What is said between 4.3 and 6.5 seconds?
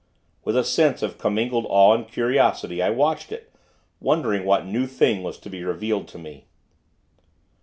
what new thing was to be revealed to me.